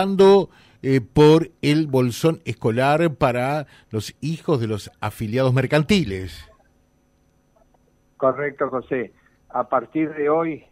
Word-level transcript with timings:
eh, 0.00 1.00
por 1.00 1.50
el 1.60 1.88
bolsón 1.88 2.38
escolar 2.44 3.16
para 3.16 3.66
los 3.90 4.14
hijos 4.20 4.60
de 4.60 4.68
los 4.68 4.92
afiliados 5.00 5.52
mercantiles. 5.52 6.48
Correcto, 8.16 8.70
José. 8.70 9.12
A 9.48 9.68
partir 9.68 10.14
de 10.14 10.30
hoy 10.30 10.64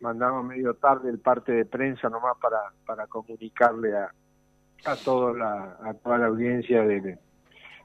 mandamos 0.00 0.46
medio 0.46 0.72
tarde 0.76 1.10
el 1.10 1.18
parte 1.18 1.52
de 1.52 1.66
prensa 1.66 2.08
nomás 2.08 2.38
para, 2.40 2.56
para 2.86 3.06
comunicarle 3.06 3.94
a, 3.94 4.10
a, 4.86 4.96
toda 4.96 5.34
la, 5.34 5.76
a 5.82 5.92
toda 5.92 6.16
la 6.16 6.28
audiencia 6.28 6.84
de, 6.84 7.18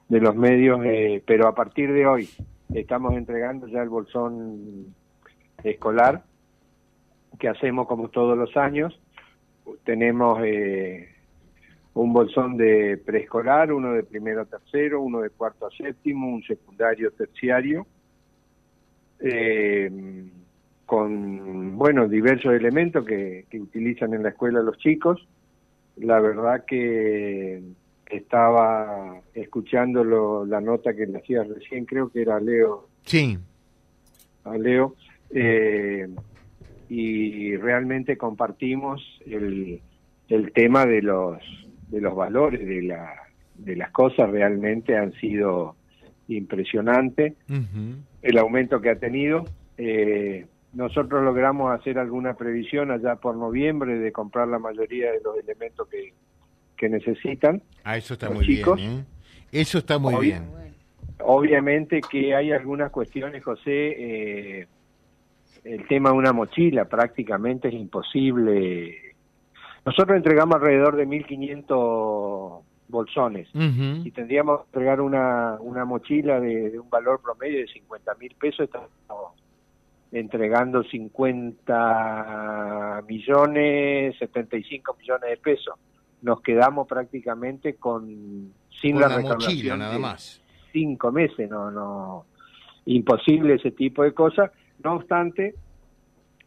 de 0.07 0.19
los 0.21 0.33
medios, 0.33 0.79
eh, 0.85 1.21
pero 1.27 1.45
a 1.49 1.53
partir 1.53 1.91
de 1.91 2.07
hoy 2.07 2.29
estamos 2.73 3.15
entregando 3.15 3.67
ya 3.67 3.81
el 3.81 3.89
bolsón 3.89 4.95
escolar 5.61 6.23
que 7.37 7.49
hacemos 7.49 7.85
como 7.85 8.07
todos 8.07 8.37
los 8.37 8.55
años. 8.55 8.97
Tenemos 9.83 10.39
eh, 10.43 11.09
un 11.93 12.13
bolsón 12.13 12.57
de 12.57 12.97
preescolar, 13.03 13.71
uno 13.71 13.93
de 13.93 14.03
primero 14.03 14.41
a 14.41 14.45
tercero, 14.45 15.01
uno 15.01 15.21
de 15.21 15.29
cuarto 15.29 15.67
a 15.67 15.71
séptimo, 15.71 16.27
un 16.27 16.43
secundario 16.43 17.11
terciario, 17.11 17.85
eh, 19.19 19.91
con, 20.85 21.77
bueno, 21.77 22.07
diversos 22.07 22.53
elementos 22.53 23.05
que, 23.05 23.45
que 23.49 23.59
utilizan 23.59 24.13
en 24.13 24.23
la 24.23 24.29
escuela 24.29 24.61
los 24.61 24.77
chicos. 24.77 25.27
La 25.97 26.19
verdad 26.19 26.65
que 26.65 27.61
estaba 28.11 29.21
escuchando 29.33 30.45
la 30.45 30.61
nota 30.61 30.93
que 30.93 31.05
le 31.05 31.17
hacía 31.19 31.43
recién, 31.43 31.85
creo 31.85 32.09
que 32.09 32.21
era 32.21 32.39
Leo. 32.39 32.87
Sí. 33.05 33.37
A 34.43 34.57
Leo. 34.57 34.95
Eh, 35.29 36.07
y 36.93 37.55
realmente 37.55 38.17
compartimos 38.17 39.01
el, 39.25 39.79
el 40.27 40.51
tema 40.51 40.85
de 40.85 41.01
los 41.01 41.37
de 41.87 42.01
los 42.01 42.13
valores 42.13 42.67
de 42.67 42.81
la 42.81 43.13
de 43.55 43.77
las 43.77 43.91
cosas 43.91 44.29
realmente 44.29 44.97
han 44.97 45.13
sido 45.13 45.77
impresionantes 46.27 47.35
el 48.21 48.37
aumento 48.37 48.81
que 48.81 48.89
ha 48.89 48.99
tenido 48.99 49.45
eh, 49.77 50.47
nosotros 50.73 51.23
logramos 51.23 51.71
hacer 51.71 51.97
alguna 51.97 52.33
previsión 52.33 52.91
allá 52.91 53.15
por 53.15 53.37
noviembre 53.37 53.97
de 53.97 54.11
comprar 54.11 54.49
la 54.49 54.59
mayoría 54.59 55.13
de 55.13 55.21
los 55.23 55.37
elementos 55.37 55.87
que, 55.87 56.13
que 56.77 56.87
necesitan. 56.87 57.61
Ah, 57.83 57.97
eso 57.97 58.13
está 58.13 58.29
muy 58.29 58.45
bien. 58.45 58.65
¿eh? 58.77 59.03
Eso 59.51 59.79
está 59.79 59.97
muy 59.97 60.15
bien. 60.15 60.43
Obviamente 61.19 61.99
que 62.01 62.33
hay 62.33 62.53
algunas 62.53 62.89
cuestiones, 62.89 63.43
José. 63.43 63.71
Eh, 64.61 64.67
el 65.63 65.87
tema 65.87 66.09
de 66.09 66.15
una 66.15 66.33
mochila 66.33 66.85
prácticamente 66.85 67.67
es 67.67 67.73
imposible. 67.73 69.15
Nosotros 69.85 70.17
entregamos 70.17 70.55
alrededor 70.55 70.95
de 70.95 71.07
1.500 71.07 72.61
bolsones 72.87 73.47
y 73.53 74.11
tendríamos 74.11 74.59
que 74.59 74.65
entregar 74.65 75.01
una, 75.01 75.57
una 75.59 75.85
mochila 75.85 76.39
de, 76.39 76.79
un 76.79 76.89
valor 76.89 77.21
promedio 77.21 77.59
de 77.59 77.67
50 77.67 78.15
mil 78.15 78.35
pesos. 78.35 78.61
Estamos 78.61 78.89
entregando 80.11 80.83
50 80.83 83.03
millones, 83.07 84.17
75 84.19 84.95
millones 84.99 85.29
de 85.29 85.37
pesos. 85.37 85.75
Nos 86.21 86.41
quedamos 86.41 86.87
prácticamente 86.87 87.75
con 87.75 88.53
sin 88.81 88.99
la, 88.99 89.19
mochila 89.19 89.77
nada 89.77 89.97
más. 89.97 90.41
cinco 90.71 91.11
meses. 91.11 91.49
No 91.49 91.71
no 91.71 92.25
imposible 92.85 93.55
ese 93.55 93.71
tipo 93.71 94.03
de 94.03 94.13
cosas 94.13 94.51
no 94.83 94.95
obstante 94.95 95.55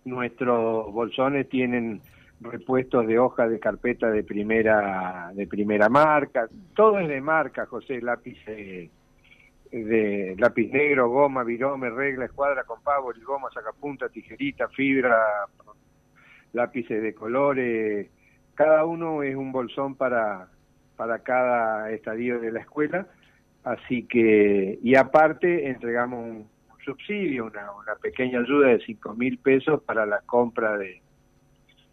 nuestros 0.05 0.93
bolsones 0.93 1.49
tienen 1.49 2.01
repuestos 2.41 3.07
de 3.07 3.19
hoja 3.19 3.49
de 3.49 3.59
carpeta 3.59 4.11
de 4.11 4.23
primera 4.23 5.31
de 5.35 5.47
primera 5.47 5.89
marca. 5.89 6.49
Todo 6.75 6.99
es 6.99 7.09
de 7.09 7.21
marca 7.21 7.67
José 7.67 8.01
lápiz 8.03 8.39
de 8.47 10.37
lápiz 10.39 10.71
negro 10.71 11.09
goma 11.09 11.43
virome 11.43 11.91
regla 11.91 12.27
escuadra 12.27 12.65
compavo 12.65 13.13
goma 13.25 13.49
sacapunta 13.53 14.09
tijerita 14.09 14.69
fibra 14.69 15.19
lápices 16.55 17.03
de 17.03 17.15
colores. 17.15 18.09
Cada 18.55 18.85
uno 18.85 19.23
es 19.23 19.35
un 19.35 19.53
bolsón 19.53 19.97
para, 19.97 20.49
para 20.97 21.19
cada 21.19 21.91
estadio 21.91 22.41
de 22.41 22.53
la 22.53 22.61
escuela, 22.61 23.09
así 23.65 24.05
que, 24.05 24.79
y 24.81 24.95
aparte 24.95 25.69
entregamos 25.69 26.25
un, 26.25 26.49
subsidio, 26.85 27.47
una, 27.47 27.73
una 27.73 27.95
pequeña 27.97 28.41
ayuda 28.41 28.69
de 28.69 28.81
cinco 28.81 29.15
mil 29.15 29.39
pesos 29.39 29.83
para 29.83 30.07
la 30.07 30.21
compra 30.21 30.77
de, 30.77 31.01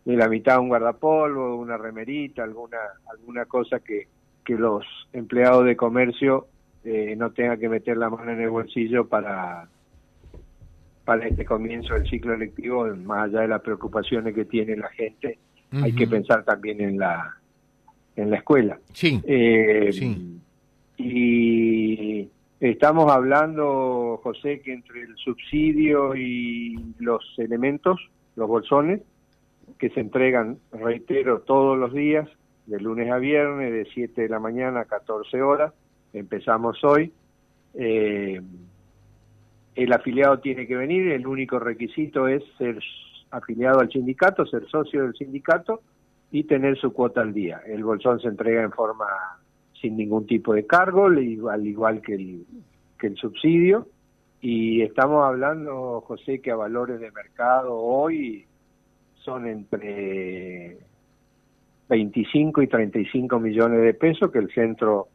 de 0.05 0.15
la 0.15 0.27
mitad 0.27 0.55
de 0.55 0.59
un 0.59 0.69
guardapolvo, 0.69 1.55
una 1.55 1.77
remerita, 1.77 2.43
alguna, 2.43 2.77
alguna 3.11 3.45
cosa 3.45 3.79
que, 3.79 4.07
que 4.43 4.55
los 4.55 4.85
empleados 5.13 5.65
de 5.65 5.75
comercio 5.75 6.47
eh, 6.83 7.15
no 7.17 7.31
tengan 7.31 7.59
que 7.59 7.69
meter 7.69 7.97
la 7.97 8.09
mano 8.09 8.31
en 8.31 8.41
el 8.41 8.49
bolsillo 8.49 9.07
para, 9.07 9.67
para 11.05 11.27
este 11.27 11.45
comienzo 11.45 11.93
del 11.93 12.09
ciclo 12.09 12.33
electivo, 12.33 12.87
más 12.95 13.25
allá 13.25 13.41
de 13.41 13.47
las 13.47 13.61
preocupaciones 13.61 14.35
que 14.35 14.45
tiene 14.45 14.75
la 14.75 14.89
gente 14.89 15.39
hay 15.71 15.93
que 15.93 16.07
pensar 16.07 16.43
también 16.43 16.81
en 16.81 16.97
la 16.97 17.37
en 18.15 18.29
la 18.29 18.37
escuela. 18.37 18.79
Sí. 18.93 19.21
Eh, 19.25 19.89
Y 20.97 22.29
estamos 22.69 23.11
hablando, 23.11 24.19
José, 24.23 24.61
que 24.61 24.73
entre 24.73 25.01
el 25.01 25.15
subsidio 25.17 26.15
y 26.15 26.93
los 26.99 27.33
elementos, 27.37 27.99
los 28.35 28.47
bolsones, 28.47 29.01
que 29.79 29.89
se 29.89 29.99
entregan, 29.99 30.59
reitero, 30.71 31.41
todos 31.41 31.77
los 31.77 31.91
días, 31.91 32.29
de 32.67 32.79
lunes 32.79 33.11
a 33.11 33.17
viernes, 33.17 33.73
de 33.73 33.85
7 33.93 34.21
de 34.21 34.29
la 34.29 34.39
mañana 34.39 34.81
a 34.81 34.85
14 34.85 35.41
horas, 35.41 35.73
empezamos 36.13 36.83
hoy. 36.83 37.11
Eh, 37.73 38.39
el 39.75 39.93
afiliado 39.93 40.39
tiene 40.39 40.67
que 40.67 40.75
venir, 40.75 41.11
el 41.11 41.25
único 41.25 41.57
requisito 41.57 42.27
es 42.27 42.43
ser 42.57 42.79
afiliado 43.31 43.79
al 43.79 43.89
sindicato, 43.89 44.45
ser 44.45 44.67
socio 44.67 45.03
del 45.03 45.15
sindicato 45.15 45.81
y 46.31 46.43
tener 46.43 46.77
su 46.77 46.93
cuota 46.93 47.21
al 47.21 47.33
día. 47.33 47.61
El 47.65 47.83
bolsón 47.83 48.19
se 48.19 48.27
entrega 48.27 48.61
en 48.61 48.71
forma 48.71 49.07
sin 49.81 49.97
ningún 49.97 50.27
tipo 50.27 50.53
de 50.53 50.65
cargo, 50.65 51.05
al 51.05 51.67
igual 51.67 52.01
que 52.01 52.15
el, 52.15 52.45
que 52.99 53.07
el 53.07 53.17
subsidio. 53.17 53.87
Y 54.41 54.81
estamos 54.81 55.25
hablando, 55.25 56.01
José, 56.01 56.39
que 56.39 56.51
a 56.51 56.55
valores 56.55 56.99
de 56.99 57.11
mercado 57.11 57.75
hoy 57.75 58.45
son 59.15 59.47
entre 59.47 60.77
25 61.89 62.61
y 62.61 62.67
35 62.67 63.39
millones 63.39 63.81
de 63.81 63.93
pesos 63.93 64.31
que 64.31 64.39
el 64.39 64.51
centro 64.53 65.07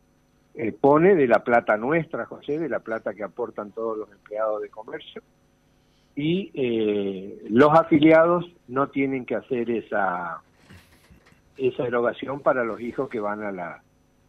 eh, 0.55 0.72
pone 0.72 1.15
de 1.15 1.26
la 1.26 1.43
plata 1.43 1.76
nuestra, 1.76 2.26
José, 2.26 2.59
de 2.59 2.69
la 2.69 2.81
plata 2.81 3.15
que 3.15 3.25
aportan 3.25 3.72
todos 3.72 3.99
los 3.99 4.12
empleados 4.12 4.62
de 4.62 4.69
comercio 4.69 5.22
y 6.16 6.50
eh, 6.55 7.43
los 7.50 7.72
afiliados 7.78 8.50
no 8.69 8.88
tienen 8.88 9.26
que 9.26 9.34
hacer 9.37 9.71
esa 9.71 10.41
esa 11.59 11.87
erogación 11.87 12.41
para 12.41 12.65
los 12.65 12.81
hijos 12.81 13.09
que 13.09 13.21
van 13.21 13.43
a 13.43 13.53
la 13.53 13.82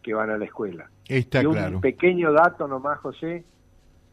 que 0.08 0.14
van 0.14 0.30
a 0.30 0.38
la 0.38 0.46
escuela. 0.46 0.90
Está 1.06 1.44
y 1.44 1.46
un 1.48 1.82
pequeño 1.82 2.32
dato 2.32 2.66
nomás, 2.66 2.98
José, 3.00 3.44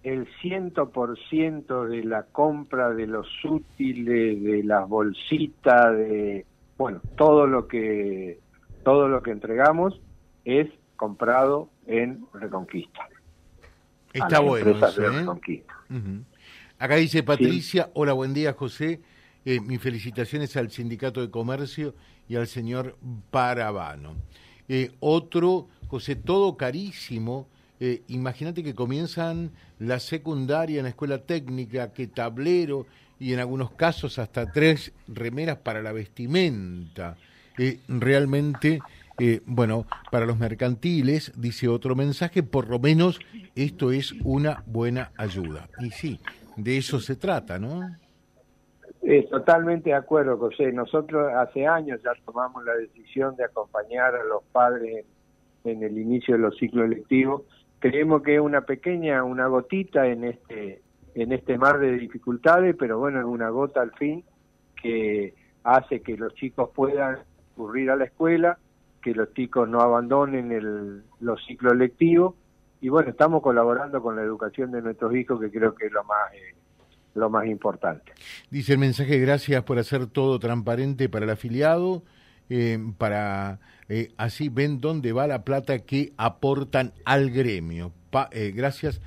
el 0.02 0.26
100% 0.42 1.86
de 1.86 2.02
la 2.02 2.24
compra 2.24 2.90
de 2.90 3.06
los 3.06 3.28
útiles, 3.44 4.42
de 4.42 4.64
las 4.64 4.88
bolsitas, 4.88 5.96
de 5.96 6.46
bueno, 6.76 7.00
todo 7.16 7.46
lo 7.46 7.68
que 7.68 8.40
todo 8.82 9.06
lo 9.06 9.22
que 9.22 9.30
entregamos 9.30 10.00
es 10.44 10.68
comprado 10.96 11.70
en 11.86 12.26
Reconquista. 12.32 13.08
Está 14.12 14.40
bueno. 14.40 14.72
Eso, 14.72 15.00
¿eh? 15.00 15.10
Reconquista. 15.10 15.74
Acá 16.80 16.96
dice 16.96 17.22
Patricia, 17.22 17.88
hola, 17.94 18.14
buen 18.14 18.34
día 18.34 18.52
José, 18.52 19.00
eh, 19.44 19.60
mis 19.60 19.80
felicitaciones 19.80 20.56
al 20.56 20.72
Sindicato 20.72 21.20
de 21.20 21.30
Comercio 21.30 21.94
y 22.28 22.34
al 22.34 22.48
señor 22.48 22.96
Parabano. 23.30 24.16
Eh, 24.68 24.92
otro, 25.00 25.68
José, 25.88 26.16
todo 26.16 26.56
carísimo, 26.56 27.46
eh, 27.80 28.02
imagínate 28.08 28.62
que 28.62 28.74
comienzan 28.74 29.50
la 29.78 30.00
secundaria 30.00 30.78
en 30.78 30.84
la 30.84 30.90
escuela 30.90 31.18
técnica, 31.18 31.92
que 31.92 32.06
tablero 32.06 32.86
y 33.18 33.32
en 33.32 33.40
algunos 33.40 33.72
casos 33.72 34.18
hasta 34.18 34.50
tres 34.50 34.92
remeras 35.08 35.58
para 35.58 35.82
la 35.82 35.92
vestimenta. 35.92 37.16
realmente, 37.86 38.80
bueno, 39.46 39.86
para 40.10 40.26
los 40.26 40.38
mercantiles, 40.38 41.32
dice 41.36 41.68
otro 41.68 41.94
mensaje, 41.94 42.42
por 42.42 42.68
lo 42.68 42.80
menos 42.80 43.20
esto 43.54 43.92
es 43.92 44.12
una 44.24 44.64
buena 44.66 45.12
ayuda. 45.16 45.68
Y 45.78 45.90
sí, 45.90 46.18
de 46.56 46.78
eso 46.78 47.00
se 47.00 47.14
trata, 47.14 47.58
¿no? 47.60 47.96
Eh, 49.06 49.28
totalmente 49.30 49.90
de 49.90 49.96
acuerdo, 49.96 50.38
José. 50.38 50.72
Nosotros 50.72 51.30
hace 51.34 51.66
años 51.66 52.00
ya 52.02 52.12
tomamos 52.24 52.64
la 52.64 52.74
decisión 52.74 53.36
de 53.36 53.44
acompañar 53.44 54.14
a 54.14 54.24
los 54.24 54.42
padres 54.44 55.04
en, 55.64 55.82
el 55.82 55.98
inicio 55.98 56.36
de 56.36 56.40
los 56.40 56.56
ciclos 56.56 56.86
electivos. 56.86 57.42
Creemos 57.80 58.22
que 58.22 58.36
es 58.36 58.40
una 58.40 58.62
pequeña, 58.62 59.22
una 59.22 59.46
gotita 59.46 60.06
en 60.06 60.24
este 60.24 60.80
en 61.14 61.32
este 61.32 61.58
mar 61.58 61.78
de 61.78 61.92
dificultades, 61.92 62.74
pero 62.76 62.98
bueno, 62.98 63.20
es 63.20 63.26
una 63.26 63.50
gota 63.50 63.82
al 63.82 63.92
fin 63.92 64.24
que 64.82 65.34
hace 65.62 66.00
que 66.00 66.16
los 66.16 66.34
chicos 66.34 66.70
puedan 66.74 67.18
concurrir 67.54 67.90
a 67.90 67.96
la 67.96 68.04
escuela, 68.04 68.58
que 69.00 69.14
los 69.14 69.32
chicos 69.34 69.68
no 69.68 69.80
abandonen 69.80 70.50
el, 70.50 71.04
los 71.20 71.44
ciclos 71.44 71.76
lectivos 71.76 72.34
y 72.80 72.88
bueno, 72.88 73.10
estamos 73.10 73.42
colaborando 73.42 74.02
con 74.02 74.16
la 74.16 74.22
educación 74.22 74.72
de 74.72 74.82
nuestros 74.82 75.14
hijos 75.14 75.40
que 75.40 75.50
creo 75.50 75.74
que 75.74 75.86
es 75.86 75.92
lo 75.92 76.02
más 76.04 76.32
eh, 76.34 76.56
lo 77.14 77.30
más 77.30 77.46
importante. 77.46 78.12
Dice 78.50 78.72
el 78.72 78.78
mensaje, 78.78 79.18
gracias 79.18 79.62
por 79.64 79.78
hacer 79.78 80.06
todo 80.06 80.38
transparente 80.38 81.08
para 81.08 81.24
el 81.24 81.30
afiliado, 81.30 82.02
eh, 82.50 82.78
para 82.98 83.60
eh, 83.88 84.12
así 84.16 84.48
ven 84.48 84.80
dónde 84.80 85.12
va 85.12 85.26
la 85.26 85.44
plata 85.44 85.80
que 85.80 86.12
aportan 86.16 86.92
al 87.04 87.30
gremio. 87.30 87.92
gracias 88.54 89.00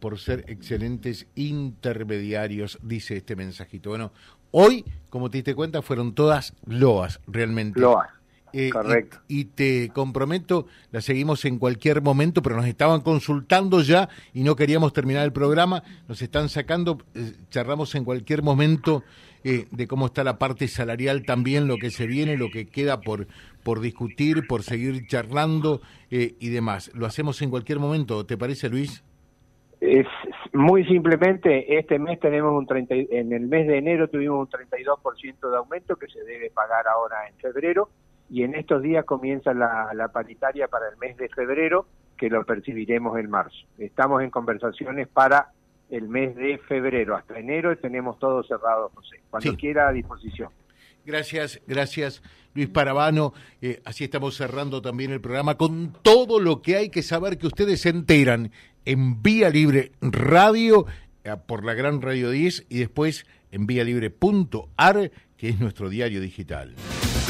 por 0.00 0.18
ser 0.18 0.44
excelentes 0.48 1.28
intermediarios, 1.36 2.78
dice 2.82 3.16
este 3.16 3.36
mensajito. 3.36 3.90
Bueno, 3.90 4.12
hoy, 4.50 4.84
como 5.08 5.30
te 5.30 5.38
diste 5.38 5.54
cuenta, 5.54 5.82
fueron 5.82 6.14
todas 6.14 6.54
loas, 6.66 7.20
realmente. 7.28 7.80
Loas. 7.80 8.19
Eh, 8.52 8.70
Correcto. 8.70 9.18
Y, 9.28 9.46
te 9.46 9.90
comprometo, 9.92 10.66
la 10.90 11.00
seguimos 11.00 11.44
en 11.44 11.58
cualquier 11.58 12.02
momento, 12.02 12.42
pero 12.42 12.56
nos 12.56 12.66
estaban 12.66 13.00
consultando 13.00 13.80
ya 13.82 14.08
y 14.32 14.42
no 14.42 14.56
queríamos 14.56 14.92
terminar 14.92 15.24
el 15.24 15.32
programa. 15.32 15.82
Nos 16.08 16.22
están 16.22 16.48
sacando, 16.48 16.98
eh, 17.14 17.32
charlamos 17.50 17.94
en 17.94 18.04
cualquier 18.04 18.42
momento 18.42 19.02
eh, 19.44 19.66
de 19.70 19.86
cómo 19.86 20.06
está 20.06 20.24
la 20.24 20.38
parte 20.38 20.68
salarial 20.68 21.24
también, 21.24 21.66
lo 21.66 21.76
que 21.76 21.90
se 21.90 22.06
viene, 22.06 22.36
lo 22.36 22.50
que 22.50 22.66
queda 22.66 23.00
por, 23.00 23.26
por 23.62 23.80
discutir, 23.80 24.46
por 24.46 24.62
seguir 24.62 25.06
charlando 25.06 25.80
y 26.10 26.48
demás. 26.48 26.90
Lo 26.94 27.06
hacemos 27.06 27.40
en 27.40 27.50
cualquier 27.50 27.78
momento, 27.78 28.26
¿te 28.26 28.36
parece, 28.36 28.68
Luis? 28.68 29.04
Es 29.80 30.06
muy 30.52 30.84
simplemente, 30.84 31.78
este 31.78 31.98
mes 31.98 32.20
tenemos 32.20 32.52
un 32.52 32.66
30, 32.66 32.94
en 32.94 33.32
el 33.32 33.46
mes 33.46 33.66
de 33.66 33.78
enero 33.78 34.08
tuvimos 34.08 34.40
un 34.40 34.48
32% 34.48 35.50
de 35.50 35.56
aumento 35.56 35.96
que 35.96 36.06
se 36.08 36.22
debe 36.24 36.50
pagar 36.50 36.86
ahora 36.86 37.28
en 37.28 37.34
febrero 37.36 37.88
y 38.30 38.44
en 38.44 38.54
estos 38.54 38.82
días 38.82 39.04
comienza 39.04 39.52
la, 39.52 39.90
la 39.94 40.08
paritaria 40.08 40.68
para 40.68 40.88
el 40.88 40.96
mes 40.98 41.16
de 41.16 41.28
febrero, 41.28 41.86
que 42.16 42.28
lo 42.28 42.44
percibiremos 42.44 43.18
en 43.18 43.28
marzo. 43.28 43.66
Estamos 43.78 44.22
en 44.22 44.30
conversaciones 44.30 45.08
para 45.08 45.52
el 45.90 46.08
mes 46.08 46.36
de 46.36 46.58
febrero. 46.58 47.16
Hasta 47.16 47.38
enero 47.38 47.76
tenemos 47.76 48.18
todo 48.18 48.42
cerrado, 48.44 48.90
José. 48.94 49.20
Cuando 49.30 49.56
quiera 49.56 49.88
a 49.88 49.92
disposición. 49.92 50.50
Gracias, 51.04 51.60
gracias 51.66 52.22
Luis 52.54 52.68
Parabano. 52.68 53.32
Eh, 53.62 53.80
así 53.84 54.04
estamos 54.04 54.36
cerrando 54.36 54.82
también 54.82 55.10
el 55.12 55.20
programa 55.20 55.56
con 55.56 55.92
todo 56.02 56.40
lo 56.40 56.62
que 56.62 56.76
hay 56.76 56.90
que 56.90 57.02
saber 57.02 57.38
que 57.38 57.46
ustedes 57.46 57.80
se 57.80 57.88
enteran 57.88 58.52
en 58.84 59.22
Vía 59.22 59.50
Libre 59.50 59.92
Radio 60.00 60.86
eh, 61.24 61.36
por 61.46 61.64
la 61.64 61.74
Gran 61.74 62.02
Radio 62.02 62.30
10 62.30 62.66
y 62.68 62.78
después 62.78 63.26
en 63.50 63.66
libre.ar 63.66 65.10
que 65.36 65.48
es 65.48 65.58
nuestro 65.58 65.88
diario 65.88 66.20
digital. 66.20 66.74